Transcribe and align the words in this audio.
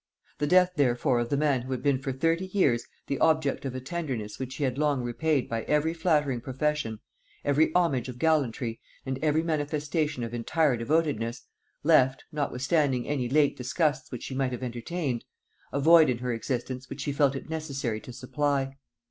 The 0.39 0.47
death 0.47 0.71
therefore 0.77 1.19
of 1.19 1.29
the 1.29 1.37
man 1.37 1.61
who 1.61 1.71
had 1.73 1.83
been 1.83 1.99
for 1.99 2.11
thirty 2.11 2.47
years 2.47 2.87
the 3.05 3.19
object 3.19 3.65
of 3.65 3.75
a 3.75 3.79
tenderness 3.79 4.39
which 4.39 4.55
he 4.55 4.63
had 4.63 4.79
long 4.79 5.03
repaid 5.03 5.47
by 5.47 5.61
every 5.65 5.93
flattering 5.93 6.41
profession, 6.41 7.01
every 7.45 7.71
homage 7.75 8.09
of 8.09 8.17
gallantry, 8.17 8.79
and 9.05 9.19
every 9.23 9.43
manifestation 9.43 10.23
of 10.23 10.33
entire 10.33 10.75
devotedness, 10.75 11.43
left, 11.83 12.23
notwithstanding 12.31 13.07
any 13.07 13.29
late 13.29 13.55
disgusts 13.55 14.11
which 14.11 14.23
she 14.23 14.33
might 14.33 14.53
have 14.53 14.63
entertained, 14.63 15.23
a 15.71 15.79
void 15.79 16.09
in 16.09 16.17
her 16.17 16.33
existence 16.33 16.89
which 16.89 17.01
she 17.01 17.11
felt 17.11 17.35
it 17.35 17.47
necessary 17.47 17.99
to 18.01 18.11
supply. 18.11 18.77